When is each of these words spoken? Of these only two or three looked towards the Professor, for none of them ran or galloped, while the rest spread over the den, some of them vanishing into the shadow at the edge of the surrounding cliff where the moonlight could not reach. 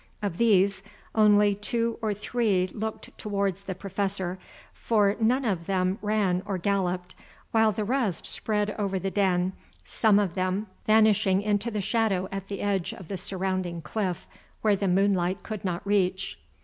Of 0.23 0.39
these 0.39 0.81
only 1.13 1.53
two 1.53 1.99
or 2.01 2.11
three 2.15 2.65
looked 2.73 3.15
towards 3.19 3.61
the 3.65 3.75
Professor, 3.75 4.39
for 4.73 5.15
none 5.19 5.45
of 5.45 5.67
them 5.67 5.99
ran 6.01 6.41
or 6.47 6.57
galloped, 6.57 7.13
while 7.51 7.71
the 7.71 7.83
rest 7.83 8.25
spread 8.25 8.71
over 8.79 8.97
the 8.97 9.11
den, 9.11 9.53
some 9.83 10.17
of 10.17 10.33
them 10.33 10.65
vanishing 10.87 11.43
into 11.43 11.69
the 11.69 11.81
shadow 11.81 12.27
at 12.31 12.47
the 12.47 12.61
edge 12.61 12.93
of 12.93 13.09
the 13.09 13.17
surrounding 13.17 13.83
cliff 13.83 14.25
where 14.63 14.75
the 14.75 14.87
moonlight 14.87 15.43
could 15.43 15.63
not 15.63 15.85
reach. 15.85 16.39